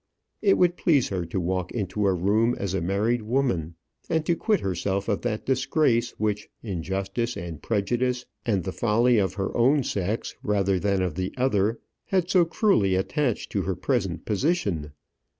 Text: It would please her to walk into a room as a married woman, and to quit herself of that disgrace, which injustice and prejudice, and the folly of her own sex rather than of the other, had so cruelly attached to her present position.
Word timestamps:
It 0.41 0.57
would 0.57 0.77
please 0.77 1.09
her 1.09 1.25
to 1.27 1.39
walk 1.39 1.71
into 1.71 2.07
a 2.07 2.13
room 2.15 2.55
as 2.57 2.73
a 2.73 2.81
married 2.81 3.21
woman, 3.21 3.75
and 4.09 4.25
to 4.25 4.35
quit 4.35 4.61
herself 4.61 5.07
of 5.07 5.21
that 5.21 5.45
disgrace, 5.45 6.09
which 6.17 6.49
injustice 6.63 7.37
and 7.37 7.61
prejudice, 7.61 8.25
and 8.43 8.63
the 8.63 8.71
folly 8.73 9.19
of 9.19 9.35
her 9.35 9.55
own 9.55 9.83
sex 9.83 10.33
rather 10.41 10.79
than 10.79 11.03
of 11.03 11.13
the 11.13 11.31
other, 11.37 11.81
had 12.05 12.31
so 12.31 12.45
cruelly 12.45 12.95
attached 12.95 13.51
to 13.51 13.61
her 13.61 13.75
present 13.75 14.25
position. 14.25 14.91